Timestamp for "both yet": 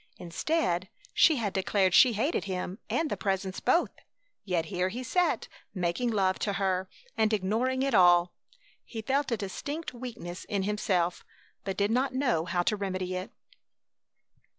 3.59-4.65